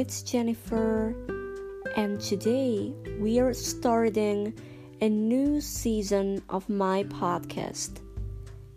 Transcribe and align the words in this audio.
It's 0.00 0.22
Jennifer, 0.22 1.14
and 1.94 2.18
today 2.18 2.94
we 3.20 3.38
are 3.38 3.52
starting 3.52 4.58
a 5.02 5.10
new 5.10 5.60
season 5.60 6.42
of 6.48 6.66
my 6.70 7.04
podcast, 7.04 8.00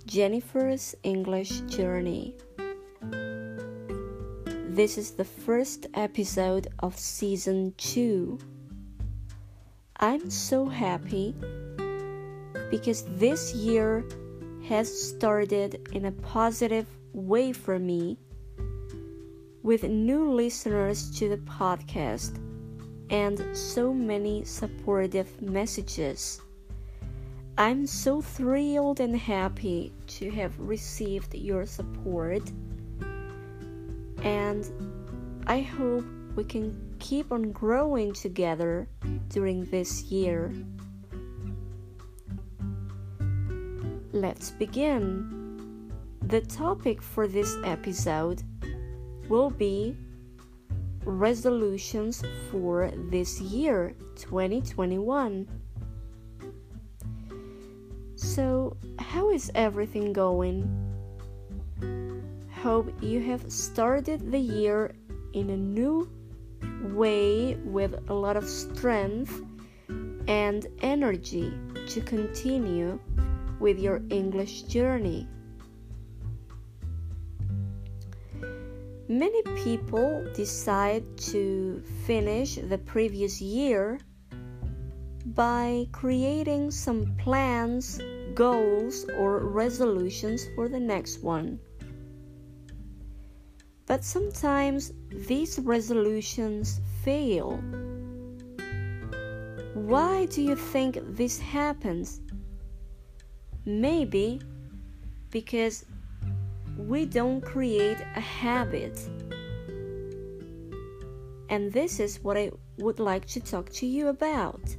Jennifer's 0.06 0.94
English 1.04 1.62
Journey. 1.62 2.36
This 4.68 4.98
is 4.98 5.12
the 5.12 5.24
first 5.24 5.88
episode 5.94 6.68
of 6.80 7.00
season 7.00 7.74
2. 7.78 8.38
I'm 10.02 10.30
so 10.30 10.66
happy 10.66 11.34
because 12.70 13.06
this 13.16 13.56
year 13.56 14.04
has 14.68 14.92
started 14.92 15.88
in 15.94 16.04
a 16.04 16.12
positive 16.12 16.86
way 17.14 17.54
for 17.54 17.80
me 17.80 18.18
with 19.64 19.84
new 19.84 20.30
listeners 20.30 21.10
to 21.18 21.30
the 21.30 21.38
podcast 21.38 22.38
and 23.10 23.56
so 23.56 23.94
many 23.94 24.44
supportive 24.44 25.42
messages. 25.42 26.42
I'm 27.58 27.88
so 27.88 28.22
thrilled 28.22 29.00
and 29.00 29.16
happy 29.16 29.94
to 30.08 30.30
have 30.32 30.60
received 30.60 31.34
your 31.34 31.66
support, 31.66 32.42
and 34.22 34.70
I 35.48 35.62
hope 35.62 36.06
we 36.36 36.44
can 36.44 36.96
keep 37.00 37.32
on 37.32 37.52
growing 37.52 38.12
together 38.12 38.88
during 39.30 39.66
this 39.66 40.04
year. 40.04 40.52
Let's 44.12 44.52
begin. 44.52 45.92
The 46.24 46.42
topic 46.42 47.02
for 47.02 47.28
this 47.28 47.56
episode 47.64 48.42
will 49.30 49.50
be 49.50 49.98
resolutions 51.06 52.24
for 52.50 52.92
this 53.10 53.42
year 53.42 53.94
2021. 54.16 55.48
So, 58.16 58.78
how 59.00 59.30
is 59.32 59.52
everything 59.54 60.14
going? 60.14 60.64
Hope 62.62 62.92
you 63.02 63.22
have 63.22 63.52
started 63.52 64.32
the 64.32 64.40
year 64.40 64.96
in 65.34 65.50
a 65.50 65.58
new 65.58 66.10
way 66.94 67.56
with 67.56 68.10
a 68.10 68.14
lot 68.14 68.38
of 68.38 68.48
strength 68.48 69.42
and 70.28 70.66
energy 70.82 71.54
to 71.88 72.02
continue 72.02 73.00
with 73.60 73.80
your 73.80 74.02
English 74.10 74.64
journey. 74.64 75.28
Many 79.10 79.44
people 79.64 80.26
decide 80.34 81.04
to 81.32 81.84
finish 82.06 82.56
the 82.56 82.78
previous 82.78 83.42
year 83.42 84.00
by 85.26 85.88
creating 85.92 86.72
some 86.72 87.14
plans, 87.18 88.00
goals, 88.34 89.06
or 89.18 89.40
resolutions 89.40 90.48
for 90.56 90.70
the 90.70 90.80
next 90.80 91.22
one. 91.22 91.60
But 93.86 94.06
sometimes 94.06 94.94
these 95.10 95.60
resolutions 95.60 96.80
fail. 97.04 97.62
Why 99.74 100.28
do 100.28 100.42
you 100.42 100.56
think 100.56 100.98
this 101.02 101.40
happens? 101.40 102.22
Maybe 103.66 104.40
because 105.30 105.84
we 106.78 107.06
don't 107.06 107.42
create 107.42 108.00
a 108.16 108.20
habit. 108.20 109.00
And 111.50 111.72
this 111.72 112.00
is 112.00 112.24
what 112.24 112.38
I 112.38 112.52
would 112.80 113.00
like 113.00 113.26
to 113.28 113.40
talk 113.40 113.70
to 113.74 113.86
you 113.86 114.08
about. 114.08 114.76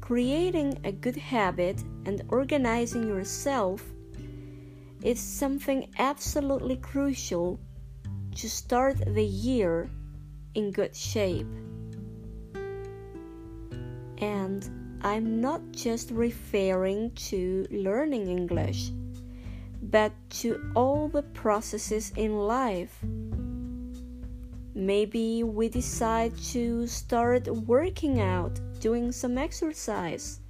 Creating 0.00 0.78
a 0.84 0.92
good 0.92 1.16
habit 1.16 1.82
and 2.06 2.22
organizing 2.28 3.06
yourself 3.06 3.82
is 5.02 5.20
something 5.20 5.88
absolutely 5.98 6.76
crucial 6.76 7.60
to 8.34 8.50
start 8.50 8.96
the 9.14 9.24
year 9.24 9.88
in 10.54 10.70
good 10.70 10.94
shape. 10.94 11.46
And 14.18 14.98
I'm 15.02 15.40
not 15.40 15.60
just 15.72 16.10
referring 16.10 17.12
to 17.30 17.66
learning 17.70 18.28
English 18.28 18.90
but 19.90 20.12
to 20.28 20.70
all 20.74 21.08
the 21.08 21.22
processes 21.22 22.12
in 22.16 22.36
life. 22.36 22.98
Maybe 24.74 25.42
we 25.42 25.68
decide 25.68 26.36
to 26.52 26.86
start 26.86 27.46
working 27.48 28.20
out, 28.20 28.60
doing 28.80 29.12
some 29.12 29.38
exercise. 29.38 30.40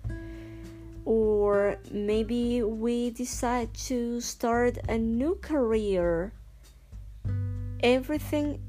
Or 1.05 1.79
maybe 1.93 2.63
we 2.63 3.11
decide 3.11 3.73
to 3.87 4.21
start 4.21 4.79
a 4.89 4.99
new 4.99 5.37
career. 5.37 6.33
Everything 7.83 8.61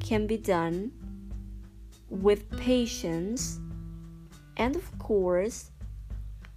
can 0.00 0.26
be 0.26 0.36
done 0.36 0.90
with 2.10 2.50
patience 2.56 3.60
and, 4.56 4.74
of 4.74 4.98
course, 4.98 5.70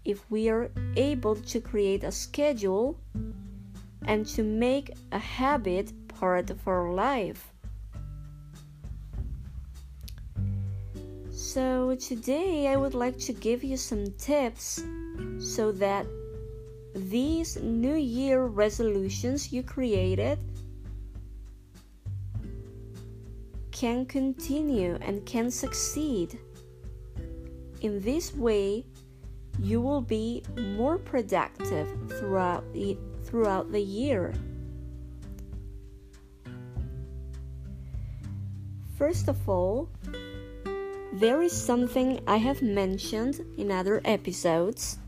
if 0.07 0.23
we 0.31 0.47
are 0.47 0.71
able 0.95 1.35
to 1.35 1.59
create 1.59 2.05
a 2.05 2.11
schedule 2.11 2.97
and 4.05 4.25
to 4.25 4.41
make 4.41 4.95
a 5.11 5.19
habit 5.19 5.91
part 6.07 6.49
of 6.49 6.65
our 6.65 6.93
life. 6.93 7.51
So, 11.31 11.95
today 11.95 12.67
I 12.67 12.77
would 12.77 12.93
like 12.93 13.17
to 13.19 13.33
give 13.33 13.65
you 13.65 13.75
some 13.75 14.05
tips 14.17 14.81
so 15.39 15.73
that 15.73 16.05
these 16.95 17.57
New 17.57 17.95
Year 17.95 18.45
resolutions 18.45 19.51
you 19.51 19.61
created 19.61 20.39
can 23.71 24.05
continue 24.05 24.97
and 25.01 25.25
can 25.25 25.51
succeed. 25.51 26.39
In 27.81 27.99
this 28.01 28.33
way, 28.33 28.85
you 29.59 29.81
will 29.81 30.01
be 30.01 30.43
more 30.75 30.97
productive 30.97 31.87
throughout 32.19 32.71
the, 32.73 32.97
throughout 33.23 33.71
the 33.71 33.81
year. 33.81 34.33
First 38.97 39.27
of 39.27 39.47
all, 39.47 39.89
there 41.13 41.41
is 41.41 41.51
something 41.51 42.19
I 42.27 42.37
have 42.37 42.61
mentioned 42.61 43.41
in 43.57 43.71
other 43.71 44.01
episodes. 44.05 44.99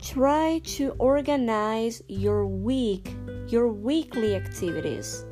Try 0.00 0.60
to 0.64 0.90
organize 0.98 2.02
your 2.08 2.46
week, 2.46 3.14
your 3.48 3.68
weekly 3.68 4.34
activities. 4.34 5.24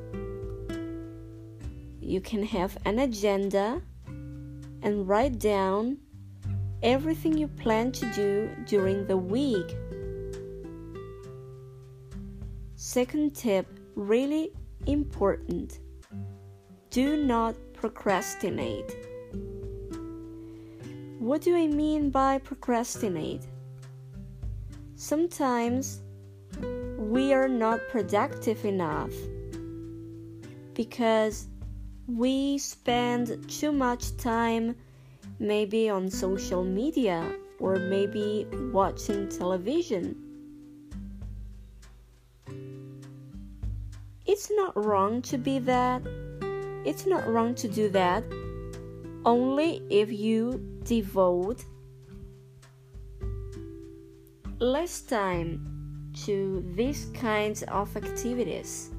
You 2.00 2.20
can 2.20 2.42
have 2.44 2.76
an 2.84 2.98
agenda 3.00 3.82
and 4.82 5.08
write 5.08 5.38
down 5.38 5.98
everything 6.86 7.36
you 7.36 7.48
plan 7.48 7.90
to 7.90 8.06
do 8.12 8.48
during 8.64 9.04
the 9.08 9.16
week. 9.16 9.76
Second 12.76 13.34
tip 13.34 13.66
really 13.96 14.52
important 14.86 15.80
do 16.90 17.16
not 17.16 17.56
procrastinate. 17.74 18.94
What 21.18 21.42
do 21.42 21.56
I 21.56 21.66
mean 21.66 22.10
by 22.10 22.38
procrastinate? 22.38 23.44
Sometimes 24.94 26.02
we 26.96 27.32
are 27.32 27.48
not 27.48 27.80
productive 27.90 28.64
enough 28.64 29.10
because 30.72 31.48
we 32.06 32.58
spend 32.58 33.50
too 33.50 33.72
much 33.72 34.16
time 34.16 34.76
maybe 35.38 35.88
on 35.88 36.10
social 36.10 36.64
media 36.64 37.34
or 37.58 37.76
maybe 37.76 38.46
watching 38.72 39.28
television. 39.28 40.16
It's 44.26 44.50
not 44.50 44.76
wrong 44.76 45.22
to 45.22 45.38
be 45.38 45.58
that. 45.60 46.02
It's 46.84 47.06
not 47.06 47.26
wrong 47.28 47.54
to 47.56 47.68
do 47.68 47.88
that 47.90 48.24
only 49.26 49.82
if 49.90 50.10
you 50.12 50.80
devote 50.84 51.64
less 54.60 55.00
time 55.00 56.12
to 56.24 56.64
these 56.76 57.06
kinds 57.12 57.62
of 57.64 57.94
activities. 57.96 58.90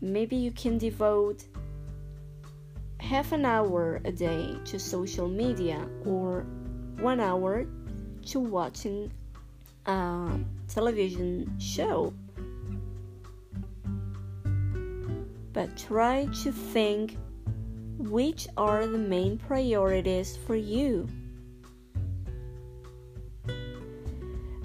Maybe 0.00 0.36
you 0.36 0.52
can 0.52 0.78
devote 0.78 1.44
half 3.08 3.32
an 3.32 3.46
hour 3.46 4.02
a 4.04 4.12
day 4.12 4.54
to 4.66 4.78
social 4.78 5.26
media 5.28 5.88
or 6.04 6.44
one 7.00 7.20
hour 7.20 7.64
to 8.26 8.38
watching 8.38 9.10
uh, 9.86 10.36
television 10.68 11.50
show. 11.58 12.12
But 15.54 15.74
try 15.78 16.26
to 16.42 16.52
think 16.52 17.16
which 17.96 18.46
are 18.58 18.86
the 18.86 18.98
main 18.98 19.38
priorities 19.38 20.36
for 20.46 20.54
you. 20.54 21.08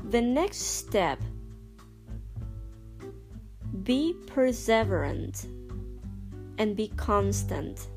The 0.10 0.22
next 0.22 0.58
step 0.58 1.22
be 3.84 4.14
perseverant 4.28 5.46
and 6.58 6.76
be 6.76 6.90
constant. 6.98 7.88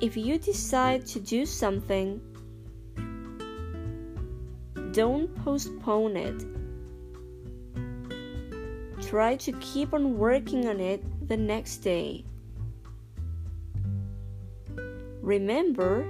If 0.00 0.16
you 0.16 0.38
decide 0.38 1.04
to 1.06 1.18
do 1.18 1.44
something, 1.44 2.20
don't 4.92 5.34
postpone 5.44 6.16
it. 6.16 6.44
Try 9.02 9.34
to 9.36 9.52
keep 9.54 9.92
on 9.92 10.16
working 10.16 10.68
on 10.68 10.78
it 10.78 11.02
the 11.28 11.36
next 11.36 11.78
day. 11.78 12.24
Remember, 15.20 16.06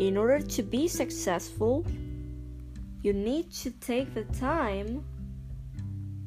in 0.00 0.16
order 0.16 0.40
to 0.40 0.62
be 0.62 0.88
successful, 0.88 1.86
you 3.02 3.12
need 3.12 3.52
to 3.52 3.70
take 3.70 4.12
the 4.12 4.24
time 4.24 5.04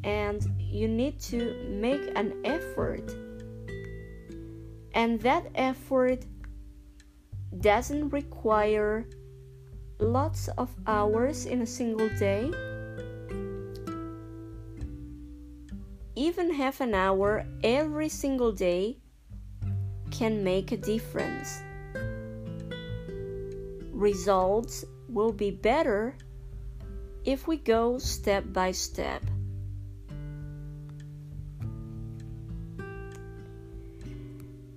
and 0.06 0.42
you 0.58 0.88
need 0.88 1.20
to 1.20 1.54
make 1.68 2.12
an 2.16 2.34
effort. 2.46 3.14
And 4.96 5.20
that 5.22 5.48
effort 5.56 6.26
doesn't 7.62 8.10
require 8.10 9.06
lots 10.00 10.48
of 10.58 10.70
hours 10.88 11.46
in 11.46 11.62
a 11.62 11.66
single 11.66 12.10
day. 12.18 12.52
Even 16.16 16.54
half 16.54 16.82
an 16.82 16.94
hour 16.94 17.46
every 17.64 18.10
single 18.10 18.52
day 18.52 18.98
can 20.12 20.44
make 20.44 20.72
a 20.72 20.78
difference. 20.78 21.62
Results 23.92 24.86
will 25.10 25.32
be 25.32 25.52
better 25.52 26.16
if 27.26 27.48
we 27.48 27.58
go 27.58 27.98
step 27.98 28.44
by 28.52 28.72
step. 28.72 29.24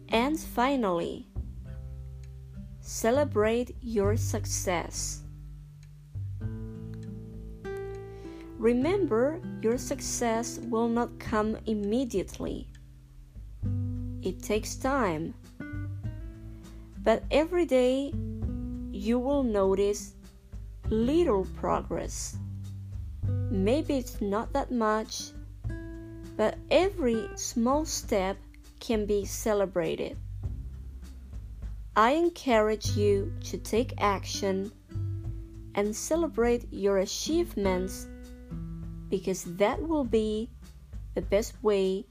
And 0.08 0.38
finally, 0.38 1.25
celebrate 2.86 3.74
your 3.82 4.16
success. 4.16 5.22
Remember, 8.58 9.40
your 9.60 9.76
success 9.76 10.60
will 10.70 10.86
not 10.86 11.18
come 11.18 11.58
immediately. 11.66 12.68
It 14.22 14.40
takes 14.40 14.76
time. 14.76 15.34
But 17.02 17.24
every 17.32 17.66
day 17.66 18.12
you 18.92 19.18
will 19.18 19.42
notice 19.42 20.14
little 20.88 21.44
progress. 21.56 22.38
Maybe 23.50 23.96
it's 23.98 24.20
not 24.20 24.52
that 24.52 24.70
much, 24.70 25.32
but 26.36 26.56
every 26.70 27.28
small 27.34 27.84
step 27.84 28.36
can 28.78 29.06
be 29.06 29.24
celebrated. 29.24 30.16
I 31.96 32.10
encourage 32.10 32.90
you 32.90 33.32
to 33.44 33.56
take 33.56 33.94
action 33.96 34.70
and 35.74 35.96
celebrate 35.96 36.70
your 36.70 36.98
achievements 36.98 38.06
because 39.08 39.44
that 39.56 39.80
will 39.80 40.04
be 40.04 40.50
the 41.14 41.22
best 41.22 41.54
way 41.62 42.04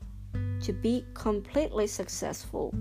to 0.61 0.73
be 0.73 1.05
completely 1.13 1.85
successful. 1.85 2.73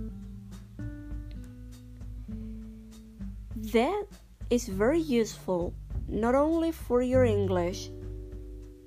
That 3.54 4.06
is 4.48 4.66
very 4.66 5.00
useful 5.00 5.74
not 6.08 6.34
only 6.34 6.72
for 6.72 7.02
your 7.02 7.24
English 7.24 7.90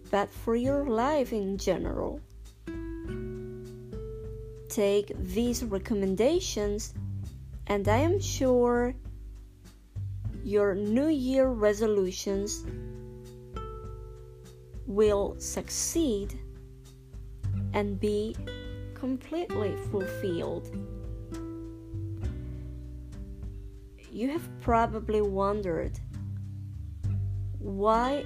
but 0.10 0.30
for 0.31 0.56
your 0.56 0.86
life 0.86 1.34
in 1.34 1.58
general 1.58 2.20
take 4.70 5.12
these 5.34 5.63
recommendations, 5.63 6.94
and 7.68 7.88
I 7.88 7.98
am 7.98 8.19
sure 8.19 8.96
your 10.44 10.74
New 10.74 11.10
Year 11.10 11.50
resolutions 11.50 12.66
will 14.86 15.36
succeed 15.38 16.40
and 17.74 18.00
be 18.00 18.36
completely 18.94 19.75
fulfilled. 19.92 20.72
You 24.12 24.30
have 24.30 24.50
probably 24.62 25.22
wondered 25.22 26.00
why 27.60 28.25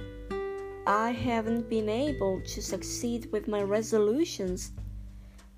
I 0.86 1.10
haven't 1.10 1.68
been 1.68 1.88
able 1.88 2.40
to 2.40 2.62
succeed 2.62 3.28
with 3.32 3.48
my 3.48 3.62
resolutions 3.62 4.72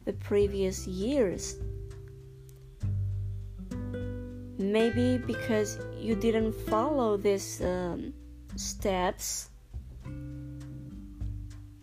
the 0.06 0.14
previous 0.14 0.86
years. 0.86 1.58
Maybe 4.72 5.18
because 5.18 5.78
you 5.98 6.14
didn't 6.14 6.52
follow 6.52 7.16
these 7.18 7.60
um, 7.60 8.14
steps. 8.56 9.50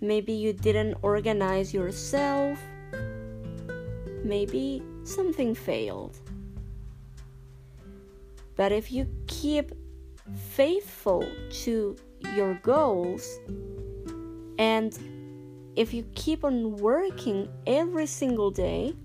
Maybe 0.02 0.34
you 0.34 0.52
didn't 0.52 0.96
organize 1.04 1.74
yourself. 1.74 2.58
Maybe 4.24 4.82
something 5.04 5.54
failed. 5.54 6.18
But 8.56 8.72
if 8.72 8.92
you 8.92 9.08
keep 9.28 9.74
faithful 10.56 11.28
to 11.64 11.96
your 12.36 12.56
goals 12.64 13.40
and 14.58 14.98
if 15.76 15.94
you 15.94 16.04
keep 16.16 16.44
on 16.44 16.78
working 16.78 17.48
every 17.68 18.08
single 18.08 18.50
day, 18.52 18.96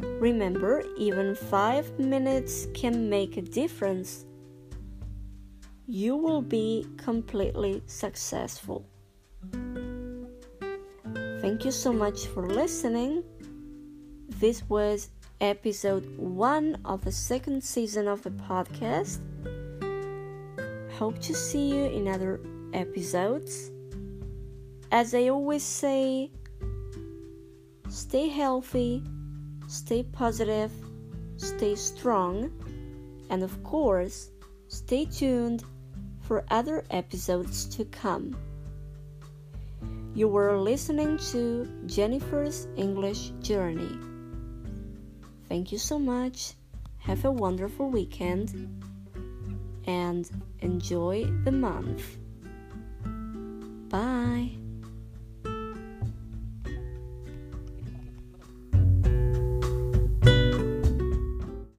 remember, 0.00 0.82
even 0.96 1.34
five 1.34 1.98
minutes 1.98 2.66
can 2.74 3.08
make 3.08 3.36
a 3.36 3.42
difference. 3.42 4.24
You 5.86 6.16
will 6.16 6.42
be 6.42 6.86
completely 6.96 7.82
successful. 7.86 8.86
Thank 11.40 11.64
you 11.64 11.70
so 11.70 11.92
much 11.92 12.26
for 12.26 12.46
listening. 12.46 13.22
This 14.28 14.68
was 14.68 15.10
episode 15.40 16.18
one 16.18 16.78
of 16.84 17.04
the 17.04 17.12
second 17.12 17.62
season 17.62 18.08
of 18.08 18.22
the 18.22 18.30
podcast. 18.30 19.20
Hope 20.98 21.20
to 21.20 21.34
see 21.34 21.68
you 21.68 21.84
in 21.84 22.08
other 22.08 22.40
episodes. 22.72 23.70
As 24.90 25.14
I 25.14 25.28
always 25.28 25.62
say, 25.62 26.30
stay 27.88 28.28
healthy, 28.28 29.04
stay 29.66 30.02
positive, 30.02 30.70
stay 31.36 31.74
strong, 31.74 32.50
and 33.30 33.42
of 33.42 33.62
course, 33.62 34.30
stay 34.68 35.04
tuned 35.04 35.64
for 36.20 36.44
other 36.50 36.84
episodes 36.90 37.66
to 37.76 37.84
come. 37.86 38.36
You 40.14 40.28
were 40.28 40.58
listening 40.58 41.18
to 41.32 41.68
Jennifer's 41.86 42.68
English 42.76 43.32
Journey. 43.42 43.98
Thank 45.48 45.72
you 45.72 45.78
so 45.78 45.98
much. 45.98 46.54
Have 46.98 47.24
a 47.24 47.30
wonderful 47.30 47.90
weekend 47.90 48.82
and 49.86 50.28
enjoy 50.60 51.24
the 51.44 51.52
month. 51.52 52.16
Bye. 53.88 54.65